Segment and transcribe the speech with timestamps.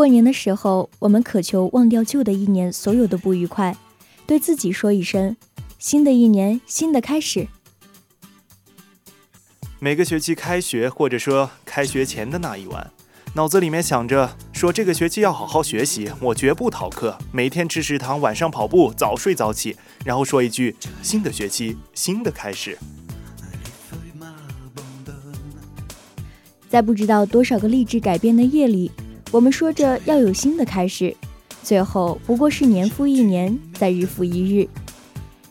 [0.00, 3.76] 过年的时候，我们渴求忘掉旧的一年所有的不愉快，
[4.26, 5.36] 对自己说一声
[5.78, 7.48] ：“新的一年，新的开始。”
[9.78, 12.90] 每个学期开学，或者说开学前的那一晚，
[13.34, 22.78] 脑子里面想着说这个学期要好好学习，我绝不逃课，每天吃食堂，晚上跑步，早睡早起，然后说一句：“新的学期，新的开始。”
[26.70, 28.90] 在不知道多少个励志改变的夜里。
[29.32, 31.16] 我们说着要有新的开始，
[31.62, 34.68] 最后不过是年复一年，再日复一日。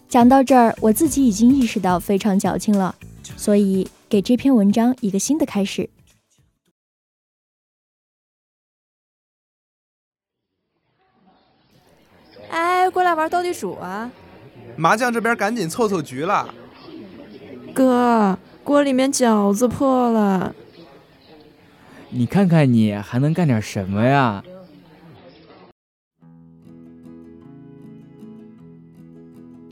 [0.10, 2.94] 讲到这儿，我自己已经意识到非常矫情了，
[3.38, 5.90] 所以给这篇文章一个新的开始。
[12.50, 14.12] 哎，过来玩斗地主啊！
[14.76, 16.54] 麻将这边赶紧凑凑局了。
[17.74, 20.54] 哥，锅里面饺子破了。
[22.12, 24.44] 你看看你还能干点什么呀？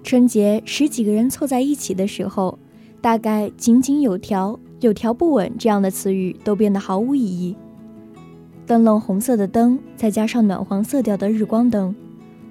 [0.03, 2.59] 春节十几个人凑在一起的时候，
[3.01, 7.55] 大概井井有条、有条不紊这样的词语都变得毫无意义。
[8.65, 11.95] 灯笼红色的灯，再加上暖黄色调的日光灯，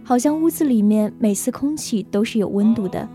[0.03, 3.09] 好像屋子里面每丝空气都是有温度的。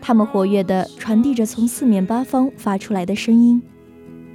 [0.00, 3.62] 它们活跃地传递着从四面八方发出来的声音。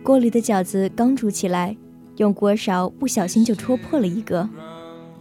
[0.07, 1.75] 锅里的饺子刚煮起来，
[2.15, 4.47] 用锅勺不小心就戳破了一个。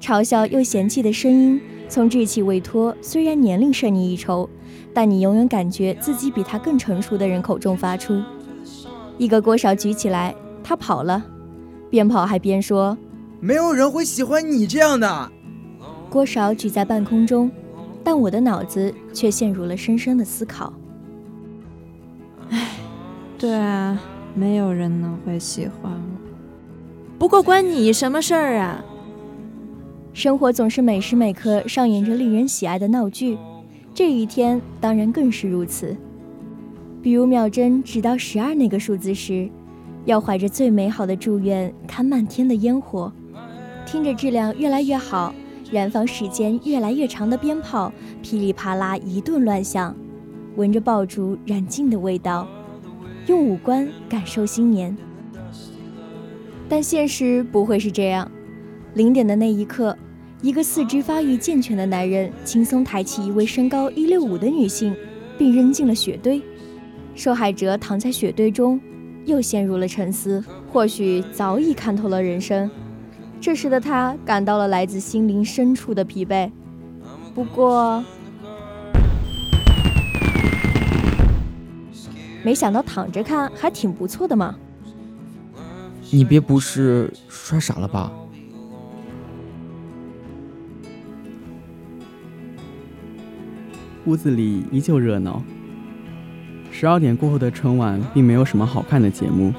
[0.00, 4.48] 嘲笑又嫌弃的声音从稚气未脱、虽然年龄胜你一筹，
[4.94, 8.22] 但你永远感觉自己比他更成熟的人口中发出。
[9.18, 10.32] 一个锅勺举起来，
[10.62, 11.20] 他跑了，
[11.90, 12.96] 边跑还边说
[13.42, 15.32] ：“没有人会喜欢你这样的。”
[16.08, 17.50] 锅勺举在半空中，
[18.04, 20.72] 但我的脑子却陷入了深深的思考。
[22.50, 22.68] 唉，
[23.36, 24.00] 对啊。
[24.36, 28.84] 没有人能会喜欢我，不过关你什么事儿啊？
[30.12, 33.38] 生活总是每时每刻上演着令人喜爱的闹剧，
[33.94, 35.96] 这一天当然更是如此。
[37.00, 39.48] 比如秒针指到十二那个数字时，
[40.04, 43.10] 要怀着最美好的祝愿看漫天的烟火，
[43.86, 45.34] 听着质量越来越好、
[45.72, 49.96] 燃放时间越来越长的鞭炮噼里啪啦一顿乱响，
[50.56, 52.46] 闻着爆竹燃尽的味道。
[53.26, 54.96] 用五官感受新年，
[56.68, 58.30] 但现实不会是这样。
[58.94, 59.96] 零点的那一刻，
[60.42, 64.94] 一个四肢发育健全的男人轻松抬起一位身高一六五的女性，
[65.36, 66.40] 并扔进了雪堆。
[67.14, 68.80] 受害者躺在雪堆中，
[69.24, 70.42] 又陷入了沉思，
[70.72, 72.70] 或许早已看透了人生。
[73.40, 76.50] 这时的他感到了来自心灵深处的疲惫。
[77.34, 78.04] 不过，
[82.46, 84.54] 没想到躺着看还挺不错的嘛！
[86.12, 88.12] 你别不是摔傻了吧？
[94.04, 95.42] 屋子里依旧热闹。
[96.70, 99.52] 十二点过后的春晚并没有什么好看的节目，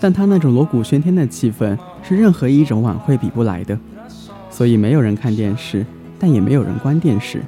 [0.00, 3.78] 但它那种锣鼓喧天的气氛是任何一种晚会比不来的，
[4.48, 5.84] 所以没有人看电视，
[6.18, 7.42] 但也没有人关电视。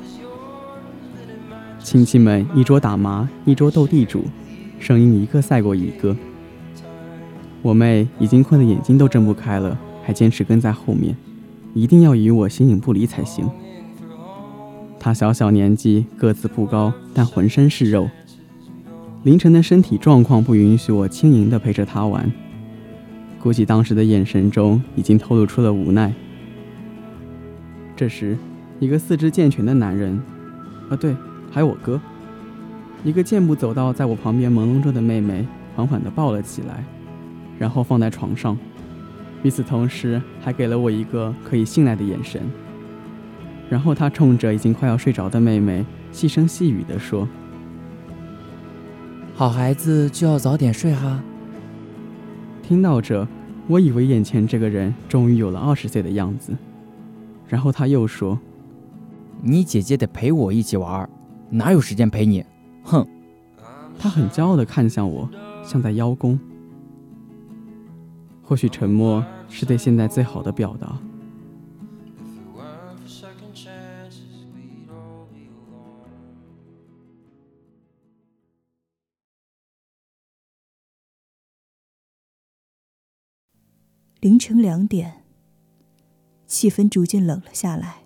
[1.91, 4.23] 亲戚们一桌打麻，一桌斗地主，
[4.79, 6.15] 声音一个赛过一个。
[7.63, 11.17] 我妹已经困得眼睛都睁不开了，还坚持跟在后面，
[11.73, 13.49] 一定要与我形影不离才行。
[15.01, 18.11] 她小小年纪，个子不高，但浑身是肉。
[19.23, 22.31] 凌晨的身体状况不允许我轻盈地陪着她玩，
[23.43, 26.13] 估计当时的眼神中已经透露出了无奈。
[27.97, 28.37] 这时，
[28.79, 30.21] 一个四肢健全的男人，
[30.91, 31.17] 啊对，
[31.51, 32.01] 还有我哥，
[33.05, 36.85] 一个箭步走到在我旁边朦胧着的妹妹，缓缓地抱了起来。
[37.59, 38.57] 然后放在床上，
[39.43, 42.41] 与此同时还给了我一个可以信赖的眼神。
[43.69, 47.29] 然后他冲着已经快要睡着的妹妹细声细语地说
[49.35, 51.21] ：“好孩子就要早点睡哈。”
[52.63, 53.27] 听到这，
[53.67, 56.57] 我以为眼前这个人终于有了二十岁的样子。
[57.49, 58.39] 然后他又说
[59.43, 61.11] ：“你姐姐得陪我一起玩，
[61.51, 62.45] 哪有时间陪你？”
[62.85, 63.07] 哼！
[63.99, 65.29] 他很骄傲地看向我，
[65.65, 66.39] 像在邀功。
[68.43, 70.99] 或许沉默是对现在最好的表达。
[84.21, 85.25] 凌晨两点，
[86.47, 87.99] 气氛逐渐冷了下来，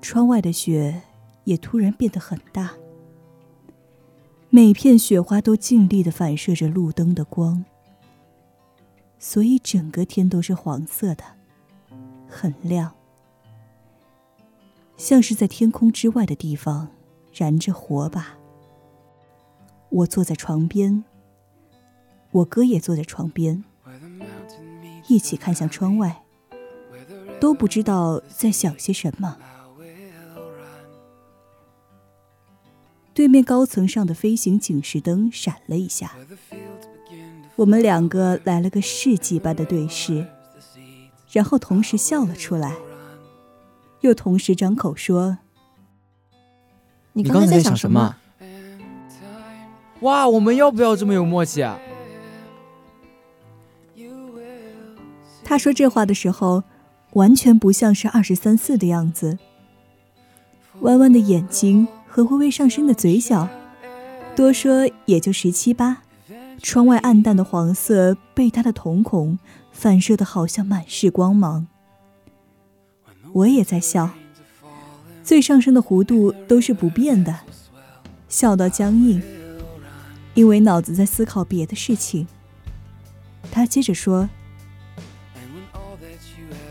[0.00, 1.02] 窗外的雪
[1.44, 2.72] 也突然变得很大，
[4.50, 7.64] 每片雪花都尽力的反射着路灯的光。
[9.18, 11.24] 所以整个天都是黄色的，
[12.28, 12.94] 很亮，
[14.98, 16.88] 像是在天空之外的地方
[17.32, 18.36] 燃着火把。
[19.88, 21.04] 我坐在床边，
[22.32, 23.64] 我哥也坐在床边，
[25.08, 26.22] 一起看向窗外，
[27.40, 29.38] 都不知道在想些什么。
[33.14, 36.12] 对面高层上的飞行警示灯闪了一下。
[37.56, 40.26] 我们两个来了个世纪般的对视，
[41.30, 42.74] 然后同时笑了出来，
[44.00, 45.38] 又同时张口说
[47.14, 48.16] ：“你刚才在想什么？”
[50.02, 51.78] 哇，我们要不要这么有默契啊？
[55.44, 56.64] 他说这话的时候，
[57.12, 59.38] 完全不像是二十三四的样子，
[60.80, 63.48] 弯弯的眼睛和微微上升的嘴角，
[64.36, 66.02] 多说也就十七八。
[66.62, 69.36] 窗外暗淡的黄色被他的瞳孔
[69.72, 71.66] 反射的好像满是光芒。
[73.32, 74.10] 我也在笑，
[75.24, 77.40] 最上升的弧度都是不变的，
[78.28, 79.20] 笑到僵硬，
[80.34, 82.28] 因为脑子在思考别的事情。
[83.50, 84.28] 他接着说：“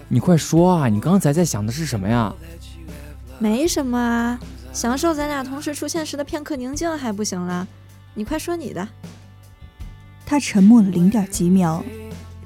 [0.08, 2.34] 你快说啊，你刚才在想的是什么呀？”
[3.40, 4.40] 没什么啊，
[4.74, 7.66] 享受咱俩同时出现时的片刻宁静还不行了？
[8.16, 8.86] 你快说你的。
[10.26, 11.84] 他沉默了零点几秒，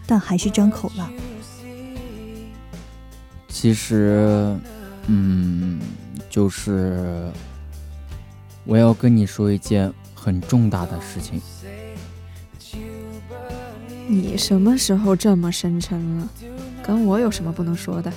[0.05, 1.09] 但还是张口了。
[3.47, 4.55] 其实，
[5.07, 5.79] 嗯，
[6.29, 7.31] 就是
[8.65, 11.41] 我要跟你说一件很重大的事情。
[14.05, 16.29] 你什么时候这么深沉了？
[16.83, 18.11] 跟我有什么不能说的？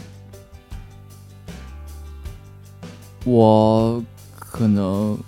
[3.25, 4.03] 我
[4.35, 5.19] 可能，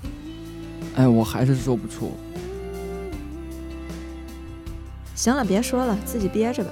[0.94, 2.12] 哎，我还是说不出。
[5.14, 6.70] 行了，别说了，自己憋着吧。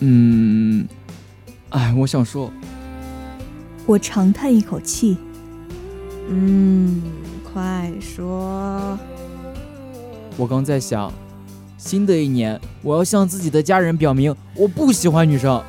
[0.00, 0.88] 嗯，
[1.70, 2.50] 哎，我想说，
[3.86, 5.18] 我长叹一口气。
[6.28, 7.02] 嗯，
[7.44, 8.98] 快说。
[10.36, 11.12] 我刚在想，
[11.78, 15.62] 新的一年，我要向自己的家人表明，我不喜欢女生。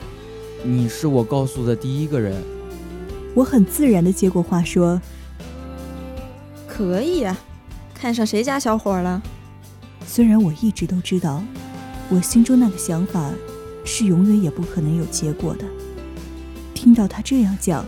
[0.64, 2.42] 你是我告诉的第一个人。
[3.38, 5.00] 我很自然的接过话说
[6.68, 7.38] ：“可以啊，
[7.94, 9.22] 看上谁家小伙了？”
[10.08, 11.44] 虽然我一直都知道，
[12.10, 13.30] 我心中那个想法
[13.86, 15.66] 是永远也不可能有结果的。
[16.74, 17.86] 听到他这样讲，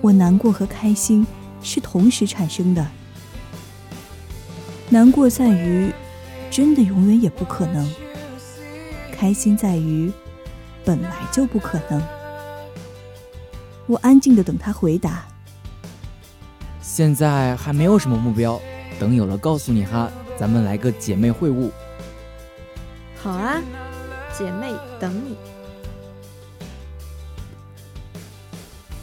[0.00, 1.24] 我难过和开心
[1.62, 2.84] 是同时产生的。
[4.90, 5.92] 难过在于，
[6.50, 7.86] 真的永远也不可能；
[9.12, 10.10] 开心在于，
[10.84, 12.02] 本来就不可能。
[13.88, 15.24] 我安静的等他回答。
[16.80, 18.60] 现在还没有什么目标，
[19.00, 20.08] 等有了告诉你哈。
[20.38, 21.68] 咱们来个姐妹会晤。
[23.20, 23.60] 好啊，
[24.36, 25.36] 姐妹等你。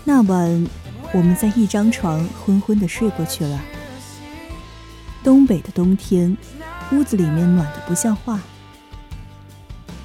[0.05, 0.67] 那晚，
[1.11, 3.59] 我们在一张床昏昏的睡过去了。
[5.23, 6.37] 东北的冬天，
[6.91, 8.39] 屋子里面暖的不像话。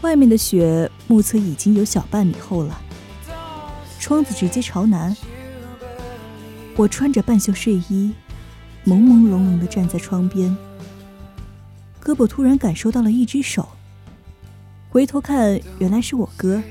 [0.00, 2.80] 外面的雪，目测已经有小半米厚了。
[4.00, 5.14] 窗子直接朝南。
[6.75, 8.12] 我穿着半袖睡衣，
[8.87, 10.57] 朦朦胧胧地站在窗边，
[12.02, 13.69] 胳膊突然感受到了一只手。
[14.88, 16.62] 回头看，原来是我哥。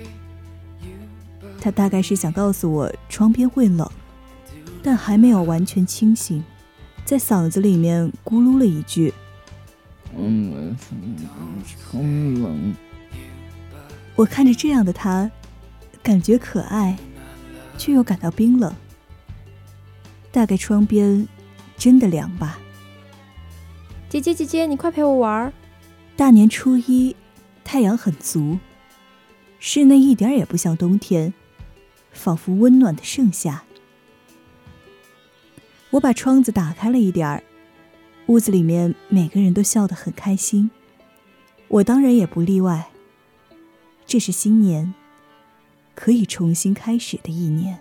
[1.61, 3.87] 他大概是想告诉我窗边会冷，
[4.81, 6.43] 但还没有完全清醒，
[7.05, 9.13] 在嗓子里面咕噜了一句
[10.17, 10.75] ：“嗯，
[11.67, 12.01] 窗
[12.41, 12.73] 冷。”
[14.15, 15.29] 我看着这样的他，
[16.01, 16.97] 感觉可爱，
[17.79, 18.71] 却又感到冰冷。
[20.31, 21.27] 大概窗边
[21.77, 22.59] 真的凉吧。
[24.09, 25.53] 姐姐姐姐，你快陪我玩儿。
[26.15, 27.15] 大年初一，
[27.63, 28.59] 太阳很足，
[29.59, 31.33] 室内一点也不像冬天。
[32.11, 33.63] 仿佛温暖的盛夏。
[35.91, 37.43] 我把窗子打开了一点儿，
[38.25, 40.69] 屋子里面每个人都笑得很开心，
[41.67, 42.89] 我当然也不例外。
[44.05, 44.93] 这是新年，
[45.99, 47.77] 可以重新开始的一年。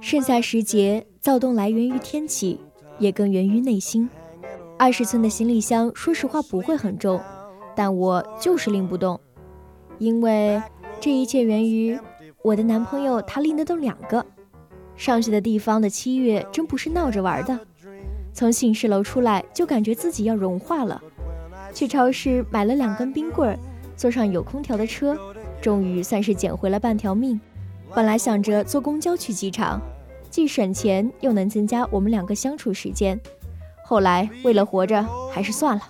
[0.00, 2.60] 盛夏时节，躁动来源于天气，
[2.98, 4.10] 也更源于内心。
[4.76, 7.22] 二十寸的行李箱，说实话不会很重，
[7.76, 9.20] 但我就是拎不动，
[9.98, 10.60] 因为
[11.00, 11.96] 这一切源于
[12.42, 14.26] 我的男朋友，他拎得动两个。
[15.00, 17.58] 上学的地方的七月真不是闹着玩的，
[18.34, 21.00] 从寝室楼出来就感觉自己要融化了。
[21.72, 23.58] 去超市买了两根冰棍儿，
[23.96, 25.16] 坐上有空调的车，
[25.58, 27.40] 终于算是捡回了半条命。
[27.94, 29.80] 本来想着坐公交去机场，
[30.28, 33.18] 既省钱又能增加我们两个相处时间。
[33.82, 35.02] 后来为了活着，
[35.32, 35.82] 还是算了。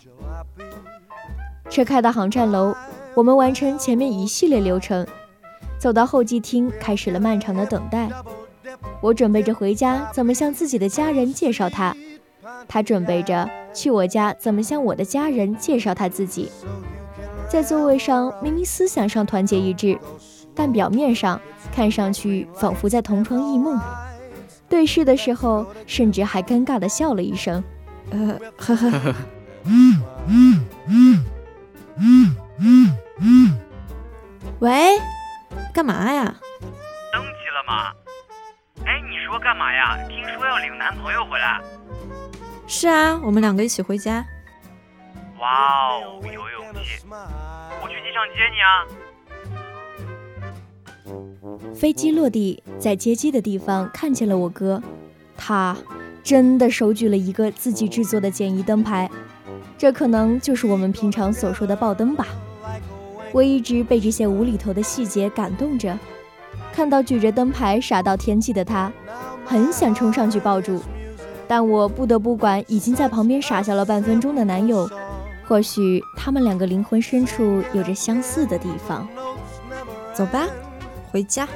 [1.68, 2.72] 车开到航站楼，
[3.16, 5.04] 我们完成前面一系列流程，
[5.80, 8.08] 走到候机厅，开始了漫长的等待。
[9.00, 11.96] 我准备着回家怎么向自己的家人介绍他，
[12.68, 16.50] 他准备着去我家怎么向我的家人介绍他自己。
[17.48, 19.98] 在座位上，明明思想上团结一致。
[20.52, 21.40] 但表面上
[21.72, 23.80] 看上去仿佛在同床异梦，
[24.68, 27.62] 对视的时候甚至还尴尬地笑了一声，
[28.10, 29.14] 呃，呵呵呵。
[34.58, 34.98] 喂，
[35.72, 36.34] 干嘛呀？
[37.12, 37.92] 登机了吗？
[39.50, 39.98] 干嘛呀？
[40.08, 41.60] 听说要领男朋友回来。
[42.68, 44.24] 是啊，我们两个一起回家。
[45.40, 47.04] 哇哦，有勇气！
[47.82, 48.86] 我去机场接你啊。
[51.74, 54.80] 飞机落地，在接机的地方看见了我哥，
[55.36, 55.76] 他
[56.22, 59.10] 真的手举了一个自己制作的简易灯牌，
[59.76, 62.24] 这可能就是我们平常所说的爆灯吧。
[63.32, 65.98] 我一直被这些无厘头的细节感动着，
[66.72, 68.92] 看到举着灯牌傻到天际的他，
[69.50, 70.80] 很想冲上去抱住，
[71.48, 74.88] 但我不得不管已经在旁边傻笑了半分钟的男友，
[75.44, 79.08] 或许他们两个灵魂深处有着相似的地方。
[80.14, 80.46] 走吧，
[81.10, 81.48] 回家。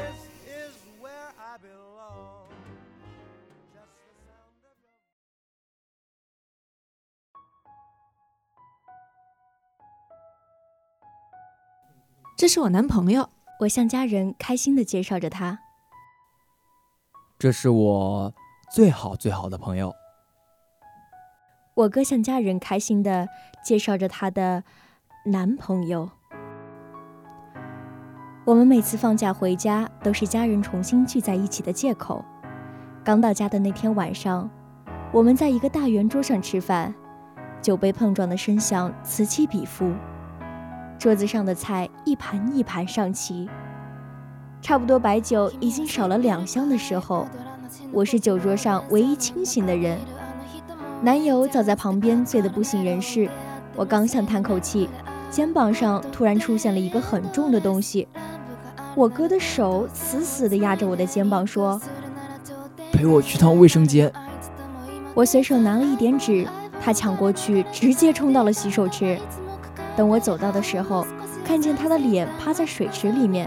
[12.37, 15.61] 这是我男朋友，我向家人开心的介绍着他。
[17.45, 18.33] 这是我
[18.73, 19.95] 最好最好的朋友。
[21.75, 23.29] 我哥向家人开心的
[23.63, 24.65] 介绍着他的
[25.27, 26.09] 男朋友。
[28.47, 32.25] 我们每次放假回家都是家人重新聚在一起的借口。
[33.05, 34.49] 刚到家的那天晚上，
[35.13, 36.95] 我们在一个大圆桌上吃饭，
[37.61, 39.93] 酒杯碰撞的声响此起彼伏。
[40.99, 43.47] 桌子上的菜一盘一盘上齐，
[44.64, 47.26] 差不多白酒已经少了两箱的时候，
[47.92, 49.99] 我是酒桌上唯一清醒的人。
[51.02, 53.28] 男友早在旁边醉得不省人事，
[53.76, 54.88] 我刚想叹口气，
[55.30, 58.09] 肩膀上突然出现了一个很重的东西。
[58.94, 61.78] 我哥的手死死地压着我的肩膀，说
[62.90, 64.11] ：“陪我去趟卫生间。”
[65.12, 66.49] 我随手拿了一点纸，
[66.80, 69.18] 他抢过去，直接冲到了洗手池。
[69.94, 71.06] 等我走到的时候，
[71.44, 73.47] 看见他的脸趴在水池里面，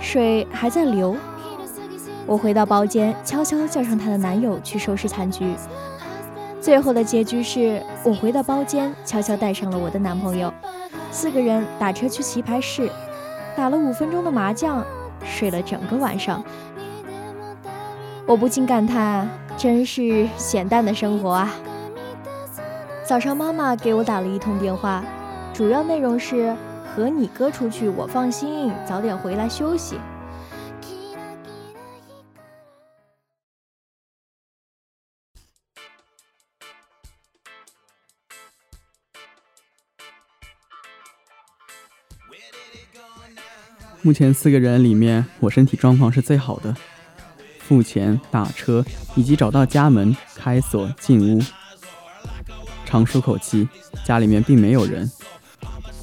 [0.00, 1.16] 水还在流。
[2.26, 5.54] 我回到包间，悄悄叫上她的男友去收拾残局。
[6.60, 10.52] 最后的结局是我回到包间，悄悄带上了我的男朋友，
[11.10, 12.90] 四个人打车去棋牌室，
[13.56, 14.84] 打了五分钟的麻将，
[15.24, 16.44] 睡了整个晚上。
[18.26, 19.26] 我不禁感叹，
[19.56, 21.50] 真是咸淡的生活啊！
[23.04, 25.02] 早上妈妈给我打了一通电话。
[25.54, 26.54] 主要内容是
[26.98, 29.94] 和你哥出去我放心早点回来休息。
[44.02, 46.74] 目前四个人里面我身体状况是最好的
[47.60, 51.40] 付钱打车以及找到家门开锁进屋。
[52.84, 53.68] 长舒口气
[54.04, 55.08] 家里面并没有人。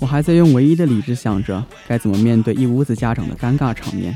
[0.05, 4.15] 我还在用唯一的理智想着该怎么面对一屋子家长的尴尬场面。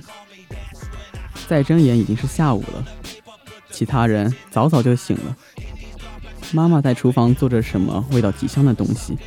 [1.47, 2.85] 再睁眼已经是下午了，
[3.71, 5.35] 其他人早早就醒了。
[6.51, 9.17] 妈妈在厨房做着什么味道极香的东西，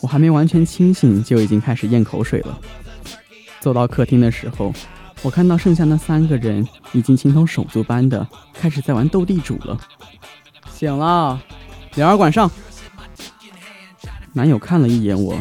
[0.00, 2.58] 我还没完全清醒就已经开始咽口水了。
[3.60, 4.72] 走到客厅的时候，
[5.20, 9.78] 我看到剩下那三个人已经情同手足般的开始在玩斗地主了。
[10.72, 11.38] 醒了，
[11.96, 12.50] 铃儿关上。
[14.32, 15.38] 男友看了一眼我，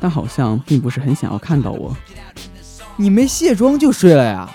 [0.00, 1.96] 但好像并不是很想要看到我。
[2.96, 4.50] 你没卸妆就睡了呀？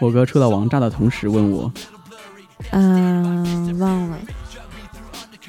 [0.00, 1.72] 我哥抽到王炸的同时问我
[2.70, 4.18] ：“嗯，忘了。”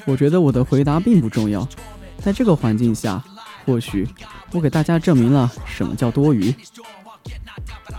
[0.06, 1.66] 我觉得我的回答并不重要，
[2.18, 3.22] 在这个环境下，
[3.64, 4.08] 或许
[4.50, 6.52] 我给大家证明了什么叫多余。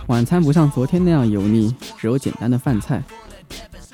[0.08, 3.02] 晚餐不像昨天那样油腻，只有简单的饭菜。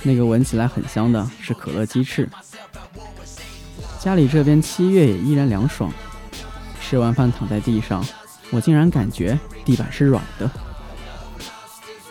[0.02, 2.28] 那个闻起来很香的是可乐鸡翅。
[4.00, 5.92] 家里这边七月也依然凉爽。
[6.88, 8.02] 吃完饭躺在地上，
[8.50, 10.50] 我竟然感觉地板是软的。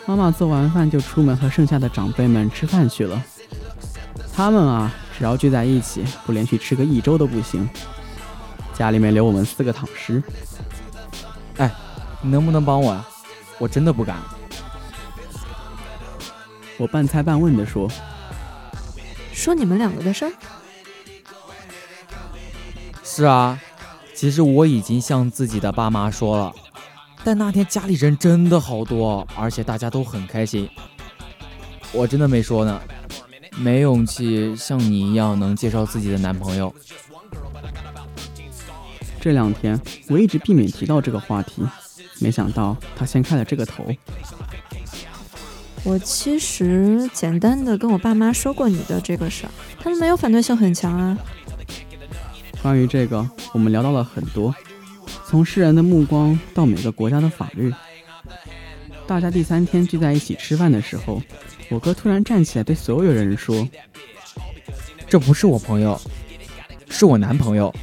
[0.06, 3.20] 妈妈做完饭就出门和剩下的长辈们吃饭去了。
[4.32, 7.68] 他们啊，只要聚在一起，不连续吃个一周都不行。
[8.72, 10.22] 家里面留我们四个躺尸。
[11.56, 11.68] 哎，
[12.22, 13.04] 你能不能帮我呀？
[13.58, 14.16] 我真的不敢。
[16.76, 17.90] 我半猜半问的说
[19.34, 20.30] ：“说你们两个的事儿。”
[23.02, 23.58] 是啊，
[24.18, 26.52] 其实我已经向自己的爸妈说了。
[27.22, 30.68] 但那天家里人真的好多，而且大家都很开心。
[31.92, 32.80] 我真的没说呢，
[33.58, 36.74] 没勇气像你一样能介绍自己的男朋友。
[39.20, 41.62] 这两天我一直避免提到这个话题，
[42.18, 43.84] 没想到他先开了这个头。
[45.84, 51.16] 我其实简单的跟我爸妈说过你的这个事儿，他们没有反对性很强啊。
[52.62, 54.54] 关于这个，我们聊到了很多。
[55.26, 57.72] 从世人的目光到每个国家的法律，
[59.06, 61.22] 大家第三天聚在一起吃饭的时候，
[61.70, 63.66] 我哥突然站起来对所有人说
[65.08, 66.00] ：“这不是我朋友，
[66.90, 67.74] 是我男朋友。”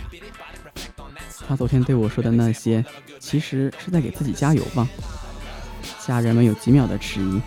[1.47, 2.83] 他昨天对我说的那些，
[3.19, 4.87] 其实是在给自己加油吧。
[6.05, 7.41] 家人们有几秒的迟疑，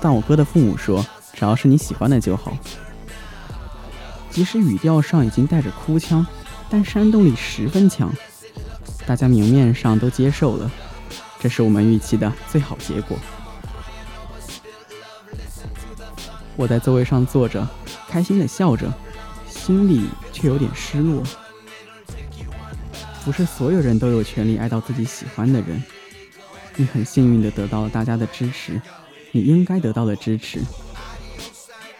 [0.00, 2.56] 但我哥的父母说：“只要是你喜欢的就好。”
[4.30, 6.24] 即使语调上已经带着哭腔，
[6.70, 8.10] 但煽动力十分强。
[9.06, 10.70] 大家明面上都接受了，
[11.40, 13.18] 这是我们预期的最好结果。
[16.56, 17.66] 我在座位上坐着，
[18.08, 18.92] 开心的笑着，
[19.48, 21.22] 心里却有点失落。
[23.24, 25.82] 不是所有人都有权利爱到自己喜欢的人。
[26.76, 28.80] 你很幸运的得到了大家的支持，
[29.32, 30.60] 你应该得到的支持。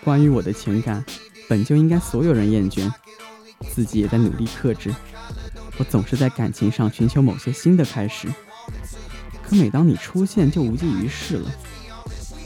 [0.04, 1.04] 关于我的情感，
[1.48, 2.90] 本就应该所有人厌倦，
[3.68, 4.94] 自己也在努力克制。
[5.78, 8.28] 我总是在感情上寻求某些新的开始，
[9.42, 11.50] 可每当你出现，就无济于事了。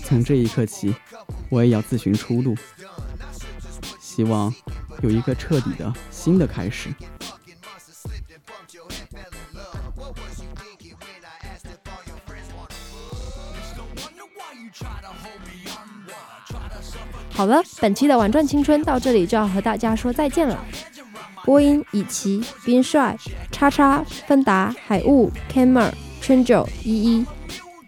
[0.05, 0.95] 从这一刻起，
[1.49, 2.55] 我也要自寻出路，
[4.01, 4.55] 希望
[5.03, 6.91] 有一个彻底的新的开始。
[17.33, 20.65] 好了，本期的《玩转青春》到这里就要和大家说再见了。
[21.45, 23.17] 波音：以奇、冰帅、
[23.53, 27.27] 叉叉、芬达、海雾、Camer、圈九、一一、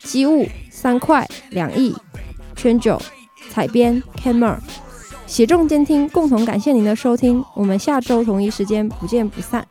[0.00, 1.94] 机务、三块、两亿、
[2.54, 3.00] 圈九、
[3.50, 4.56] 彩编、Cammer、
[5.26, 9.66] 协众监听，共同感谢您的收听，我们下周同一时间不见不散。